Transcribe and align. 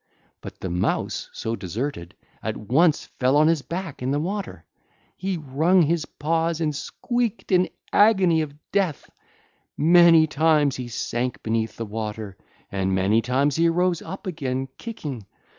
But 0.41 0.59
the 0.61 0.69
Mouse, 0.71 1.29
so 1.31 1.55
deserted, 1.55 2.15
at 2.41 2.57
once 2.57 3.05
fell 3.05 3.37
on 3.37 3.47
his 3.47 3.61
back, 3.61 4.01
in 4.01 4.09
the 4.09 4.19
water. 4.19 4.65
He 5.15 5.37
wrung 5.37 5.83
his 5.83 6.07
paws 6.07 6.59
and 6.59 6.75
squeaked 6.75 7.51
in 7.51 7.69
agony 7.93 8.41
of 8.41 8.55
death: 8.71 9.11
many 9.77 10.25
times 10.25 10.75
he 10.77 10.87
sank 10.87 11.43
beneath 11.43 11.77
the 11.77 11.85
water 11.85 12.35
and 12.71 12.95
many 12.95 13.21
times 13.21 13.57
he 13.57 13.69
rose 13.69 14.01
up 14.01 14.25
again 14.25 14.69
kicking. 14.79 15.27